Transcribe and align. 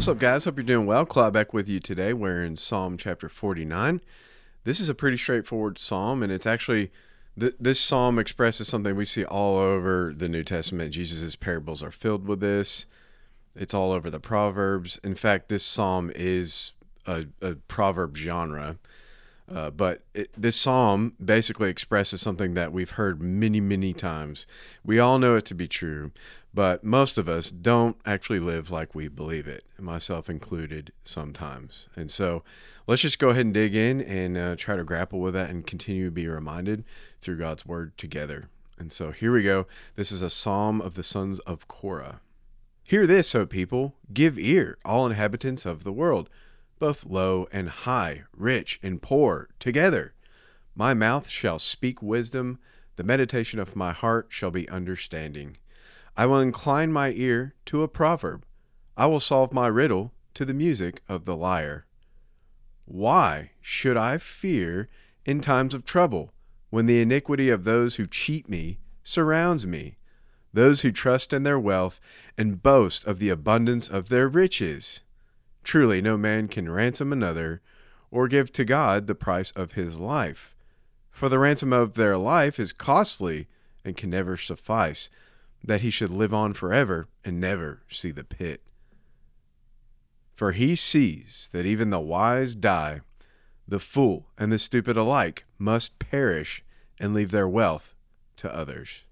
What's 0.00 0.08
up, 0.08 0.18
guys? 0.18 0.46
Hope 0.46 0.56
you're 0.56 0.64
doing 0.64 0.86
well. 0.86 1.04
Claude 1.04 1.34
back 1.34 1.52
with 1.52 1.68
you 1.68 1.78
today. 1.78 2.14
We're 2.14 2.42
in 2.42 2.56
Psalm 2.56 2.96
chapter 2.96 3.28
49. 3.28 4.00
This 4.64 4.80
is 4.80 4.88
a 4.88 4.94
pretty 4.94 5.18
straightforward 5.18 5.76
psalm, 5.76 6.22
and 6.22 6.32
it's 6.32 6.46
actually 6.46 6.90
th- 7.38 7.52
this 7.60 7.78
psalm 7.78 8.18
expresses 8.18 8.66
something 8.66 8.96
we 8.96 9.04
see 9.04 9.26
all 9.26 9.58
over 9.58 10.14
the 10.16 10.26
New 10.26 10.42
Testament. 10.42 10.94
Jesus' 10.94 11.36
parables 11.36 11.82
are 11.82 11.90
filled 11.90 12.26
with 12.26 12.40
this. 12.40 12.86
It's 13.54 13.74
all 13.74 13.92
over 13.92 14.08
the 14.08 14.18
Proverbs. 14.18 14.98
In 15.04 15.14
fact, 15.14 15.50
this 15.50 15.66
psalm 15.66 16.10
is 16.14 16.72
a, 17.06 17.26
a 17.42 17.56
proverb 17.56 18.16
genre. 18.16 18.78
Uh, 19.52 19.68
but 19.68 20.02
it, 20.14 20.30
this 20.34 20.56
psalm 20.56 21.12
basically 21.22 21.68
expresses 21.68 22.22
something 22.22 22.54
that 22.54 22.72
we've 22.72 22.92
heard 22.92 23.20
many, 23.20 23.60
many 23.60 23.92
times. 23.92 24.46
We 24.82 24.98
all 24.98 25.18
know 25.18 25.36
it 25.36 25.44
to 25.46 25.54
be 25.54 25.68
true, 25.68 26.12
but 26.52 26.82
most 26.82 27.18
of 27.18 27.28
us 27.28 27.50
don't 27.50 27.96
actually 28.04 28.40
live 28.40 28.70
like 28.70 28.94
we 28.94 29.08
believe 29.08 29.46
it, 29.46 29.64
myself 29.78 30.28
included 30.28 30.92
sometimes. 31.04 31.88
And 31.96 32.10
so 32.10 32.42
let's 32.86 33.02
just 33.02 33.18
go 33.18 33.30
ahead 33.30 33.44
and 33.44 33.54
dig 33.54 33.74
in 33.74 34.00
and 34.00 34.36
uh, 34.36 34.56
try 34.56 34.76
to 34.76 34.84
grapple 34.84 35.20
with 35.20 35.34
that 35.34 35.50
and 35.50 35.66
continue 35.66 36.06
to 36.06 36.10
be 36.10 36.26
reminded 36.26 36.84
through 37.20 37.38
God's 37.38 37.64
word 37.64 37.96
together. 37.96 38.50
And 38.78 38.92
so 38.92 39.12
here 39.12 39.32
we 39.32 39.42
go. 39.42 39.66
This 39.94 40.10
is 40.10 40.22
a 40.22 40.30
psalm 40.30 40.80
of 40.80 40.94
the 40.94 41.02
sons 41.02 41.38
of 41.40 41.68
Korah. 41.68 42.20
Hear 42.82 43.06
this, 43.06 43.34
O 43.34 43.46
people, 43.46 43.94
give 44.12 44.38
ear, 44.38 44.78
all 44.84 45.06
inhabitants 45.06 45.64
of 45.64 45.84
the 45.84 45.92
world 45.92 46.28
both 46.80 47.04
low 47.04 47.46
and 47.52 47.68
high, 47.68 48.24
rich 48.34 48.80
and 48.82 49.00
poor, 49.00 49.50
together. 49.60 50.14
My 50.74 50.94
mouth 50.94 51.28
shall 51.28 51.60
speak 51.60 52.02
wisdom, 52.02 52.58
the 52.96 53.04
meditation 53.04 53.60
of 53.60 53.76
my 53.76 53.92
heart 53.92 54.28
shall 54.30 54.50
be 54.50 54.68
understanding. 54.68 55.58
I 56.20 56.26
will 56.26 56.40
incline 56.40 56.92
my 56.92 57.12
ear 57.12 57.54
to 57.64 57.82
a 57.82 57.88
proverb, 57.88 58.44
I 58.94 59.06
will 59.06 59.20
solve 59.20 59.54
my 59.54 59.68
riddle 59.68 60.12
to 60.34 60.44
the 60.44 60.52
music 60.52 61.00
of 61.08 61.24
the 61.24 61.34
lyre. 61.34 61.86
Why 62.84 63.52
should 63.62 63.96
I 63.96 64.18
fear 64.18 64.90
in 65.24 65.40
times 65.40 65.72
of 65.72 65.86
trouble, 65.86 66.34
when 66.68 66.84
the 66.84 67.00
iniquity 67.00 67.48
of 67.48 67.64
those 67.64 67.96
who 67.96 68.04
cheat 68.04 68.50
me 68.50 68.80
surrounds 69.02 69.66
me, 69.66 69.96
those 70.52 70.82
who 70.82 70.90
trust 70.90 71.32
in 71.32 71.42
their 71.42 71.58
wealth 71.58 72.02
and 72.36 72.62
boast 72.62 73.06
of 73.06 73.18
the 73.18 73.30
abundance 73.30 73.88
of 73.88 74.10
their 74.10 74.28
riches? 74.28 75.00
Truly, 75.64 76.02
no 76.02 76.18
man 76.18 76.48
can 76.48 76.70
ransom 76.70 77.14
another 77.14 77.62
or 78.10 78.28
give 78.28 78.52
to 78.52 78.66
God 78.66 79.06
the 79.06 79.14
price 79.14 79.52
of 79.52 79.72
his 79.72 79.98
life. 79.98 80.54
For 81.10 81.30
the 81.30 81.38
ransom 81.38 81.72
of 81.72 81.94
their 81.94 82.18
life 82.18 82.60
is 82.60 82.74
costly 82.74 83.48
and 83.86 83.96
can 83.96 84.10
never 84.10 84.36
suffice, 84.36 85.08
that 85.62 85.80
he 85.80 85.90
should 85.90 86.10
live 86.10 86.32
on 86.32 86.52
forever 86.52 87.08
and 87.24 87.40
never 87.40 87.82
see 87.90 88.10
the 88.10 88.24
pit. 88.24 88.62
For 90.34 90.52
he 90.52 90.74
sees 90.74 91.48
that 91.52 91.66
even 91.66 91.90
the 91.90 92.00
wise 92.00 92.54
die, 92.54 93.00
the 93.68 93.78
fool 93.78 94.26
and 94.38 94.50
the 94.50 94.58
stupid 94.58 94.96
alike 94.96 95.44
must 95.58 95.98
perish 95.98 96.64
and 96.98 97.12
leave 97.12 97.30
their 97.30 97.48
wealth 97.48 97.94
to 98.36 98.54
others. 98.54 99.02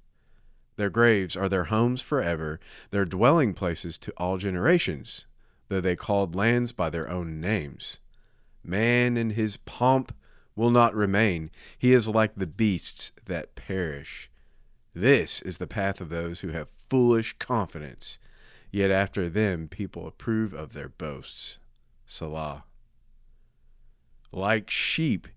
Their 0.76 0.90
graves 0.90 1.36
are 1.36 1.48
their 1.48 1.64
homes 1.64 2.00
forever, 2.00 2.60
their 2.90 3.04
dwelling 3.04 3.52
places 3.52 3.98
to 3.98 4.12
all 4.16 4.38
generations 4.38 5.26
though 5.68 5.80
they 5.80 5.96
called 5.96 6.34
lands 6.34 6.72
by 6.72 6.90
their 6.90 7.08
own 7.08 7.40
names. 7.40 7.98
Man 8.64 9.16
in 9.16 9.30
his 9.30 9.56
pomp 9.56 10.14
will 10.56 10.70
not 10.70 10.94
remain. 10.94 11.50
He 11.78 11.92
is 11.92 12.08
like 12.08 12.34
the 12.34 12.46
beasts 12.46 13.12
that 13.26 13.54
perish. 13.54 14.30
This 14.94 15.42
is 15.42 15.58
the 15.58 15.66
path 15.66 16.00
of 16.00 16.08
those 16.08 16.40
who 16.40 16.48
have 16.48 16.68
foolish 16.68 17.34
confidence, 17.38 18.18
yet 18.70 18.90
after 18.90 19.28
them 19.28 19.68
people 19.68 20.06
approve 20.06 20.52
of 20.52 20.72
their 20.72 20.88
boasts. 20.88 21.58
Selah. 22.06 22.64
Like 24.32 24.70
sheep, 24.70 25.28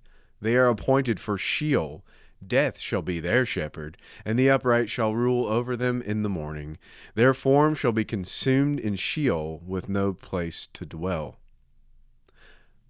they 0.41 0.55
are 0.55 0.67
appointed 0.67 1.19
for 1.19 1.37
Sheol 1.37 2.03
Death 2.45 2.79
shall 2.79 3.03
be 3.03 3.19
their 3.19 3.45
shepherd, 3.45 3.97
and 4.25 4.37
the 4.37 4.49
upright 4.49 4.89
shall 4.89 5.13
rule 5.13 5.45
over 5.45 5.77
them 5.77 6.01
in 6.01 6.23
the 6.23 6.29
morning. 6.29 6.77
Their 7.13 7.33
form 7.33 7.75
shall 7.75 7.91
be 7.91 8.03
consumed 8.03 8.79
in 8.79 8.95
Sheol 8.95 9.61
with 9.65 9.89
no 9.89 10.13
place 10.13 10.67
to 10.73 10.85
dwell. 10.85 11.37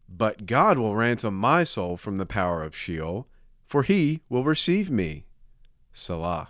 But 0.07 0.45
God 0.45 0.77
will 0.77 0.95
ransom 0.95 1.35
my 1.35 1.63
soul 1.63 1.97
from 1.97 2.15
the 2.15 2.25
power 2.25 2.63
of 2.63 2.75
Sheol, 2.75 3.27
for 3.65 3.83
he 3.83 4.21
will 4.29 4.43
receive 4.43 4.89
me. 4.89 5.25
Selah. 5.91 6.49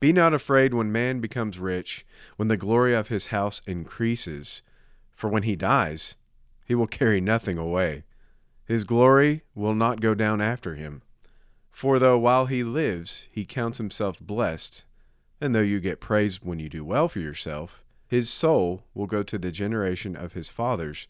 Be 0.00 0.12
not 0.12 0.34
afraid 0.34 0.74
when 0.74 0.92
man 0.92 1.20
becomes 1.20 1.58
rich, 1.58 2.04
when 2.36 2.48
the 2.48 2.56
glory 2.56 2.94
of 2.94 3.08
his 3.08 3.28
house 3.28 3.62
increases, 3.66 4.60
for 5.12 5.30
when 5.30 5.44
he 5.44 5.56
dies, 5.56 6.16
he 6.64 6.74
will 6.74 6.86
carry 6.86 7.20
nothing 7.20 7.56
away. 7.56 8.04
His 8.66 8.84
glory 8.84 9.42
will 9.54 9.74
not 9.74 10.00
go 10.00 10.14
down 10.14 10.40
after 10.40 10.74
him. 10.74 11.02
For 11.70 11.98
though 11.98 12.18
while 12.18 12.46
he 12.46 12.62
lives 12.62 13.28
he 13.30 13.44
counts 13.44 13.78
himself 13.78 14.20
blessed, 14.20 14.84
and 15.40 15.54
though 15.54 15.60
you 15.60 15.80
get 15.80 16.00
praise 16.00 16.42
when 16.42 16.58
you 16.58 16.68
do 16.68 16.84
well 16.84 17.08
for 17.08 17.20
yourself, 17.20 17.82
his 18.06 18.30
soul 18.30 18.84
will 18.94 19.06
go 19.06 19.22
to 19.22 19.38
the 19.38 19.50
generation 19.50 20.14
of 20.16 20.34
his 20.34 20.48
fathers, 20.48 21.08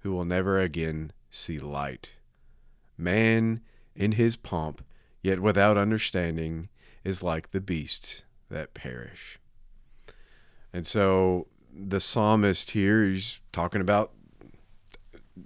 who 0.00 0.12
will 0.12 0.24
never 0.24 0.58
again 0.58 1.12
see 1.28 1.58
light. 1.58 2.12
Man 2.98 3.60
in 3.94 4.12
his 4.12 4.36
pomp, 4.36 4.82
yet 5.22 5.40
without 5.40 5.76
understanding, 5.76 6.68
is 7.04 7.22
like 7.22 7.50
the 7.50 7.60
beasts 7.60 8.24
that 8.50 8.74
perish. 8.74 9.38
And 10.72 10.86
so 10.86 11.46
the 11.72 12.00
psalmist 12.00 12.70
here, 12.70 13.04
he's 13.04 13.40
talking 13.52 13.80
about 13.80 14.12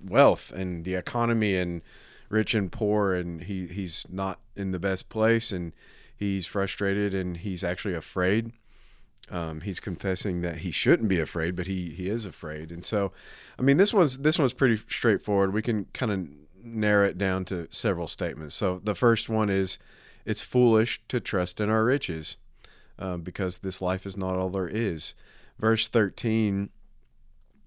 wealth 0.02 0.52
and 0.52 0.84
the 0.84 0.94
economy 0.94 1.56
and 1.56 1.82
rich 2.28 2.54
and 2.54 2.70
poor, 2.70 3.14
and 3.14 3.42
he 3.42 3.66
he's 3.66 4.06
not 4.10 4.40
in 4.56 4.72
the 4.72 4.78
best 4.78 5.08
place, 5.08 5.52
and 5.52 5.72
he's 6.16 6.46
frustrated, 6.46 7.14
and 7.14 7.38
he's 7.38 7.62
actually 7.64 7.94
afraid. 7.94 8.52
Um, 9.30 9.62
he's 9.62 9.80
confessing 9.80 10.42
that 10.42 10.58
he 10.58 10.70
shouldn't 10.70 11.08
be 11.08 11.20
afraid, 11.20 11.56
but 11.56 11.66
he 11.66 11.90
he 11.90 12.08
is 12.08 12.26
afraid, 12.26 12.70
and 12.70 12.84
so, 12.84 13.12
I 13.58 13.62
mean, 13.62 13.76
this 13.76 13.94
one's 13.94 14.18
this 14.18 14.38
one's 14.38 14.52
pretty 14.52 14.82
straightforward. 14.88 15.54
We 15.54 15.62
can 15.62 15.86
kind 15.92 16.12
of 16.12 16.28
narrow 16.64 17.06
it 17.06 17.18
down 17.18 17.44
to 17.46 17.68
several 17.70 18.08
statements. 18.08 18.54
So 18.54 18.80
the 18.82 18.94
first 18.94 19.28
one 19.28 19.50
is, 19.50 19.78
it's 20.24 20.42
foolish 20.42 21.02
to 21.08 21.20
trust 21.20 21.60
in 21.60 21.68
our 21.68 21.84
riches, 21.84 22.36
um, 22.98 23.20
because 23.22 23.58
this 23.58 23.82
life 23.82 24.06
is 24.06 24.16
not 24.16 24.36
all 24.36 24.50
there 24.50 24.68
is. 24.68 25.14
Verse 25.58 25.88
thirteen, 25.88 26.70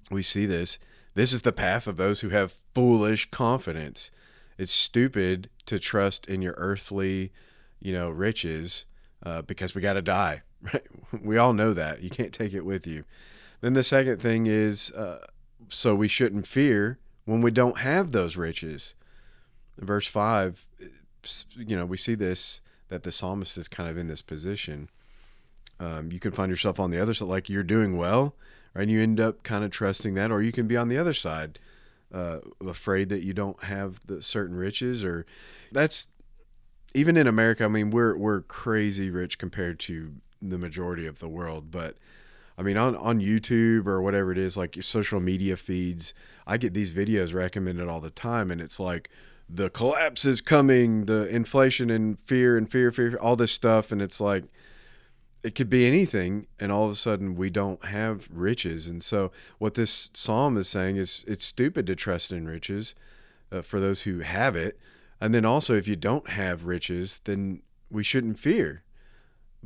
we 0.10 0.24
see 0.24 0.46
this. 0.46 0.80
This 1.14 1.34
is 1.34 1.44
the 1.44 1.52
path 1.52 1.88
of 1.88 1.98
those 1.98 2.22
who 2.22 2.30
have 2.30 2.56
foolish 2.74 3.30
confidence 3.32 4.12
it's 4.58 4.72
stupid 4.72 5.50
to 5.68 5.78
trust 5.80 6.26
in 6.26 6.42
your 6.42 6.56
earthly, 6.58 7.32
you 7.80 7.94
know, 7.94 8.10
riches 8.10 8.86
uh, 9.24 9.42
because 9.44 9.76
we 9.76 9.82
got 9.82 9.94
to 9.94 10.02
die. 10.02 10.42
Right? 10.60 10.88
We 11.22 11.38
all 11.38 11.54
know 11.54 11.72
that 11.74 12.02
you 12.02 12.10
can't 12.10 12.34
take 12.34 12.52
it 12.52 12.66
with 12.66 12.88
you. 12.88 13.04
Then 13.62 13.74
the 13.74 13.84
second 13.84 14.20
thing 14.20 14.48
is, 14.48 14.92
uh, 14.92 15.24
so 15.70 15.94
we 15.94 16.08
shouldn't 16.08 16.48
fear 16.48 16.98
when 17.28 17.42
we 17.42 17.52
don't 17.52 17.80
have 17.80 18.12
those 18.12 18.38
riches. 18.38 18.96
Verse 19.78 20.08
five, 20.08 20.66
you 21.56 21.76
know, 21.76 21.86
we 21.86 21.98
see 21.98 22.16
this 22.16 22.62
that 22.88 23.04
the 23.04 23.12
psalmist 23.12 23.58
is 23.58 23.68
kind 23.68 23.90
of 23.90 23.98
in 23.98 24.08
this 24.08 24.22
position. 24.22 24.90
Um, 25.80 26.12
you 26.12 26.20
can 26.20 26.32
find 26.32 26.50
yourself 26.50 26.80
on 26.80 26.90
the 26.90 27.00
other 27.00 27.14
side, 27.14 27.28
like 27.28 27.50
you're 27.50 27.64
doing 27.64 27.98
well, 27.98 28.34
right? 28.74 28.84
and 28.84 28.92
you 28.92 29.04
end 29.04 29.20
up 29.20 29.44
kind 29.44 29.64
of 29.64 29.72
trusting 29.72 30.16
that, 30.16 30.32
or 30.32 30.42
you 30.42 30.54
can 30.54 30.68
be 30.68 30.78
on 30.78 30.88
the 30.88 30.98
other 30.98 31.14
side 31.14 31.60
uh, 32.14 32.40
afraid 32.66 33.10
that 33.10 33.24
you 33.24 33.34
don't 33.34 33.62
have 33.66 34.00
the 34.08 34.22
certain 34.22 34.56
riches 34.56 35.04
or 35.04 35.26
that's 35.72 36.08
even 36.94 37.18
in 37.18 37.28
America. 37.28 37.66
I 37.66 37.68
mean, 37.68 37.92
we're 37.92 38.16
we're 38.16 38.42
crazy 38.42 39.10
rich 39.10 39.38
compared 39.38 39.80
to 39.82 40.14
the 40.42 40.58
majority 40.58 41.06
of 41.06 41.20
the 41.20 41.28
world, 41.28 41.72
but 41.72 41.98
I 42.58 42.64
mean, 42.64 42.78
on, 42.78 42.96
on 42.96 43.20
YouTube 43.20 43.86
or 43.86 44.02
whatever 44.02 44.32
it 44.32 44.38
is, 44.38 44.58
like 44.58 44.76
your 44.76 44.84
social 44.84 45.20
media 45.20 45.56
feeds, 45.56 46.14
I 46.48 46.58
get 46.58 46.74
these 46.74 46.92
videos 46.92 47.34
recommended 47.34 47.88
all 47.88 48.02
the 48.02 48.10
time, 48.10 48.50
and 48.50 48.60
it's 48.60 48.80
like 48.80 49.10
the 49.50 49.70
collapse 49.70 50.26
is 50.26 50.42
coming, 50.42 51.06
the 51.06 51.28
inflation 51.28 51.90
and 51.90 52.20
fear 52.20 52.58
and 52.58 52.70
fear, 52.70 52.92
fear, 52.92 53.16
all 53.18 53.36
this 53.36 53.52
stuff, 53.52 53.92
and 53.92 54.02
it's 54.02 54.20
like 54.20 54.46
it 55.44 55.56
could 55.56 55.70
be 55.70 55.86
anything 55.86 56.48
and 56.60 56.72
all 56.72 56.86
of 56.86 56.92
a 56.92 56.96
sudden 56.96 57.36
we 57.36 57.50
don't 57.50 57.86
have 57.86 58.28
riches. 58.32 58.88
And 58.88 59.04
so 59.04 59.32
what 59.60 59.76
this 59.76 60.10
psalm 60.14 60.58
is 60.58 60.68
saying 60.68 60.98
is 60.98 61.24
it's 61.28 61.46
stupid 61.46 61.88
to 61.88 61.96
trust 61.96 62.32
in 62.32 62.48
riches 62.48 62.96
uh, 63.52 63.62
for 63.62 63.80
those 63.80 64.02
who 64.02 64.20
have 64.20 64.56
it. 64.56 64.80
And 65.22 65.34
then 65.34 65.46
also 65.46 65.76
if 65.76 65.88
you 65.88 65.96
don't 65.96 66.30
have 66.32 66.66
riches 66.66 67.22
then 67.24 67.62
we 67.90 68.04
shouldn't 68.04 68.40
fear 68.40 68.84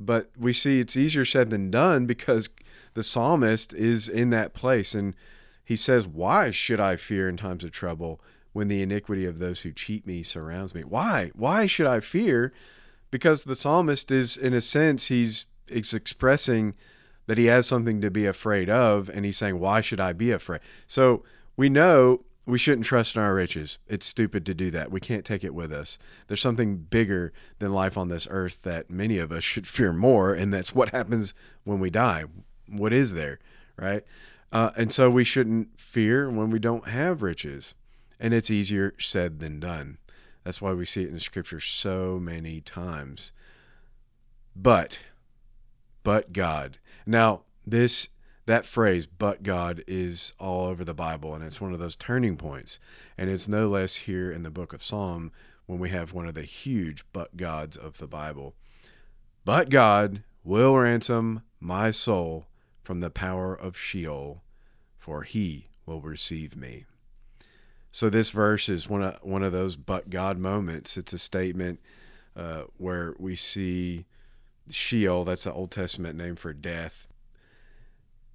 but 0.06 0.32
we 0.38 0.54
see 0.54 0.80
it's 0.80 0.98
easier 0.98 1.26
said 1.26 1.50
than 1.50 1.72
done 1.72 2.06
because 2.06 2.50
the 2.94 3.04
psalmist 3.04 3.74
is 3.74 4.08
in 4.10 4.30
that 4.30 4.54
place 4.54 4.94
and 4.94 5.16
he 5.64 5.76
says 5.76 6.08
why 6.08 6.52
should 6.52 6.80
i 6.80 6.96
fear 6.96 7.28
in 7.30 7.38
times 7.38 7.64
of 7.64 7.72
trouble 7.72 8.20
when 8.54 8.68
the 8.68 8.82
iniquity 8.82 9.26
of 9.26 9.40
those 9.40 9.62
who 9.62 9.72
cheat 9.72 10.06
me 10.06 10.24
surrounds 10.24 10.76
me 10.76 10.82
why 10.82 11.32
why 11.36 11.66
should 11.66 11.88
i 11.88 12.00
fear 12.00 12.52
because 13.10 13.44
the 13.44 13.56
psalmist 13.56 14.12
is 14.12 14.36
in 14.38 14.54
a 14.54 14.62
sense 14.62 15.08
he's 15.08 15.46
is 15.68 15.94
expressing 15.94 16.74
that 17.28 17.38
he 17.38 17.46
has 17.46 17.66
something 17.66 18.02
to 18.02 18.12
be 18.12 18.26
afraid 18.26 18.70
of, 18.70 19.10
and 19.10 19.26
he's 19.26 19.38
saying, 19.38 19.60
Why 19.60 19.82
should 19.82 20.00
I 20.00 20.14
be 20.14 20.32
afraid? 20.32 20.62
So 20.88 21.24
we 21.56 21.70
know 21.70 22.26
we 22.52 22.58
shouldn't 22.58 22.86
trust 22.86 23.16
in 23.16 23.22
our 23.22 23.34
riches. 23.34 23.80
It's 23.88 24.06
stupid 24.06 24.46
to 24.46 24.54
do 24.54 24.70
that. 24.72 24.92
We 24.92 25.00
can't 25.00 25.24
take 25.24 25.46
it 25.46 25.54
with 25.54 25.72
us. 25.72 25.98
There's 26.28 26.42
something 26.42 26.76
bigger 26.76 27.32
than 27.60 27.72
life 27.72 27.98
on 27.98 28.10
this 28.10 28.28
earth 28.30 28.64
that 28.64 28.90
many 28.90 29.20
of 29.20 29.32
us 29.32 29.42
should 29.42 29.66
fear 29.78 29.94
more, 29.94 30.34
and 30.34 30.54
that's 30.54 30.76
what 30.76 30.90
happens 30.90 31.34
when 31.64 31.80
we 31.80 31.90
die. 31.90 32.26
What 32.68 32.92
is 32.92 33.14
there, 33.14 33.40
right? 33.78 34.04
Uh, 34.52 34.72
and 34.76 34.92
so 34.92 35.10
we 35.10 35.24
shouldn't 35.24 35.80
fear 35.80 36.30
when 36.30 36.50
we 36.50 36.60
don't 36.60 36.90
have 36.90 37.22
riches. 37.22 37.74
And 38.20 38.34
it's 38.34 38.52
easier 38.52 38.96
said 39.00 39.40
than 39.40 39.62
done. 39.62 39.98
That's 40.44 40.62
why 40.62 40.74
we 40.74 40.84
see 40.84 41.04
it 41.04 41.10
in 41.10 41.22
Scripture 41.22 41.62
so 41.62 42.20
many 42.22 42.60
times. 42.60 43.32
But, 44.58 45.00
but 46.04 46.34
God. 46.34 46.80
Now, 47.06 47.44
this 47.66 48.10
that 48.46 48.66
phrase 48.66 49.06
but 49.06 49.44
god 49.44 49.84
is 49.88 50.34
all 50.40 50.68
over 50.68 50.84
the 50.84 50.94
bible 50.94 51.34
and 51.34 51.44
it's 51.44 51.62
one 51.62 51.74
of 51.74 51.80
those 51.80 51.96
turning 51.96 52.38
points. 52.38 52.80
And 53.18 53.30
it's 53.30 53.48
no 53.48 53.68
less 53.68 53.96
here 53.96 54.32
in 54.32 54.44
the 54.44 54.50
book 54.50 54.74
of 54.74 54.84
psalm 54.84 55.32
when 55.66 55.80
we 55.80 55.90
have 55.90 56.14
one 56.14 56.28
of 56.28 56.34
the 56.34 56.44
huge 56.44 57.06
but 57.14 57.38
gods 57.38 57.78
of 57.78 57.98
the 57.98 58.08
bible. 58.08 58.56
But 59.46 59.70
god 59.70 60.24
will 60.44 60.76
ransom 60.76 61.44
my 61.60 61.92
soul 61.92 62.48
from 62.82 63.00
the 63.00 63.12
power 63.12 63.54
of 63.54 63.78
sheol 63.78 64.42
for 64.98 65.24
he 65.24 65.70
will 65.86 66.02
receive 66.02 66.56
me. 66.56 66.86
So 67.92 68.10
this 68.10 68.30
verse 68.30 68.70
is 68.70 68.90
one 68.90 69.04
of 69.04 69.20
one 69.22 69.44
of 69.44 69.52
those 69.52 69.76
but 69.76 70.10
god 70.10 70.38
moments. 70.38 70.98
It's 70.98 71.14
a 71.14 71.18
statement 71.18 71.80
uh, 72.36 72.64
where 72.78 73.14
we 73.20 73.36
see 73.36 74.06
sheol 74.70 75.26
that's 75.26 75.44
the 75.44 75.54
old 75.54 75.72
testament 75.72 76.18
name 76.18 76.36
for 76.36 76.54
death 76.54 77.08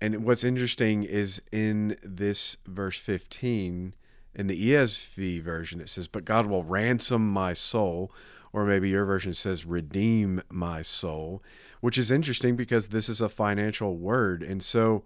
and 0.00 0.24
what's 0.24 0.44
interesting 0.44 1.04
is 1.04 1.40
in 1.52 1.96
this 2.02 2.58
verse 2.66 2.98
15, 2.98 3.94
in 4.34 4.46
the 4.46 4.70
ESV 4.70 5.42
version, 5.42 5.80
it 5.80 5.88
says, 5.88 6.06
But 6.06 6.24
God 6.24 6.46
will 6.46 6.62
ransom 6.62 7.30
my 7.30 7.54
soul. 7.54 8.12
Or 8.52 8.64
maybe 8.64 8.88
your 8.88 9.04
version 9.04 9.32
says, 9.32 9.64
Redeem 9.64 10.42
my 10.50 10.82
soul, 10.82 11.42
which 11.80 11.98
is 11.98 12.10
interesting 12.10 12.56
because 12.56 12.88
this 12.88 13.08
is 13.08 13.20
a 13.20 13.28
financial 13.28 13.96
word. 13.96 14.42
And 14.42 14.62
so 14.62 15.04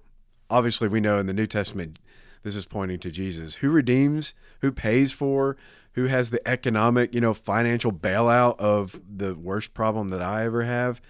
obviously 0.48 0.88
we 0.88 1.00
know 1.00 1.18
in 1.18 1.26
the 1.26 1.32
New 1.32 1.46
Testament, 1.46 1.98
this 2.42 2.56
is 2.56 2.66
pointing 2.66 2.98
to 3.00 3.10
Jesus. 3.10 3.56
Who 3.56 3.70
redeems, 3.70 4.34
who 4.60 4.72
pays 4.72 5.12
for, 5.12 5.56
who 5.92 6.06
has 6.06 6.30
the 6.30 6.46
economic, 6.46 7.14
you 7.14 7.20
know, 7.20 7.34
financial 7.34 7.92
bailout 7.92 8.58
of 8.58 9.00
the 9.08 9.34
worst 9.34 9.74
problem 9.74 10.08
that 10.08 10.22
I 10.22 10.44
ever 10.44 10.64
have? 10.64 11.00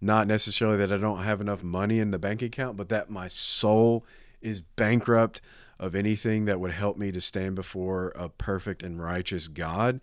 Not 0.00 0.26
necessarily 0.26 0.76
that 0.78 0.92
I 0.92 0.98
don't 0.98 1.22
have 1.22 1.40
enough 1.40 1.62
money 1.62 1.98
in 1.98 2.10
the 2.10 2.18
bank 2.18 2.42
account, 2.42 2.76
but 2.76 2.88
that 2.90 3.10
my 3.10 3.28
soul 3.28 4.04
is 4.40 4.60
bankrupt 4.60 5.40
of 5.78 5.94
anything 5.94 6.44
that 6.44 6.60
would 6.60 6.72
help 6.72 6.96
me 6.96 7.10
to 7.12 7.20
stand 7.20 7.54
before 7.54 8.08
a 8.10 8.28
perfect 8.28 8.82
and 8.82 9.02
righteous 9.02 9.48
God. 9.48 10.00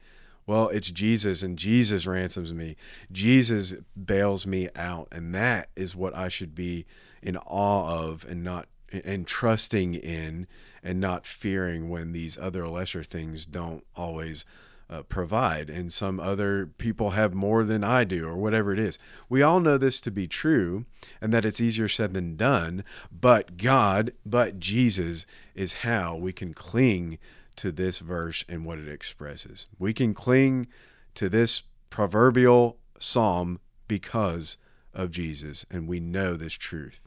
Well, 0.47 0.69
it's 0.69 0.91
Jesus, 0.91 1.43
and 1.43 1.57
Jesus 1.57 2.07
ransoms 2.07 2.53
me. 2.53 2.75
Jesus 3.11 3.75
bails 4.03 4.45
me 4.45 4.69
out, 4.75 5.07
and 5.11 5.33
that 5.35 5.69
is 5.75 5.95
what 5.95 6.15
I 6.15 6.27
should 6.27 6.55
be 6.55 6.85
in 7.21 7.37
awe 7.37 8.03
of 8.03 8.25
and 8.27 8.43
not 8.43 8.67
and 9.05 9.25
trusting 9.25 9.93
in 9.93 10.47
and 10.83 10.99
not 10.99 11.25
fearing 11.25 11.89
when 11.89 12.11
these 12.11 12.37
other 12.37 12.67
lesser 12.67 13.03
things 13.03 13.45
don't 13.45 13.85
always 13.95 14.45
uh, 14.91 15.03
provide, 15.03 15.69
and 15.69 15.91
some 15.91 16.19
other 16.19 16.67
people 16.77 17.11
have 17.11 17.33
more 17.33 17.63
than 17.63 17.83
I 17.83 18.03
do, 18.03 18.27
or 18.27 18.35
whatever 18.35 18.73
it 18.73 18.79
is. 18.79 18.99
We 19.29 19.41
all 19.41 19.61
know 19.61 19.77
this 19.77 20.01
to 20.01 20.11
be 20.11 20.27
true, 20.27 20.85
and 21.21 21.33
that 21.33 21.45
it's 21.45 21.61
easier 21.61 21.87
said 21.87 22.13
than 22.13 22.35
done, 22.35 22.83
but 23.11 23.57
God, 23.57 24.11
but 24.25 24.59
Jesus 24.59 25.25
is 25.55 25.73
how 25.73 26.15
we 26.15 26.33
can 26.33 26.53
cling 26.53 27.17
to 27.55 27.71
this 27.71 27.99
verse 27.99 28.43
and 28.49 28.65
what 28.65 28.79
it 28.79 28.89
expresses. 28.89 29.67
We 29.79 29.93
can 29.93 30.13
cling 30.13 30.67
to 31.15 31.29
this 31.29 31.63
proverbial 31.89 32.77
psalm 32.99 33.59
because 33.87 34.57
of 34.93 35.11
Jesus, 35.11 35.65
and 35.71 35.87
we 35.87 35.99
know 35.99 36.35
this 36.35 36.53
truth. 36.53 36.99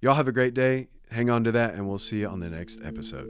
Y'all 0.00 0.14
have 0.14 0.28
a 0.28 0.32
great 0.32 0.54
day. 0.54 0.88
Hang 1.10 1.28
on 1.28 1.44
to 1.44 1.52
that, 1.52 1.74
and 1.74 1.86
we'll 1.86 1.98
see 1.98 2.20
you 2.20 2.28
on 2.28 2.40
the 2.40 2.48
next 2.48 2.80
episode. 2.82 3.28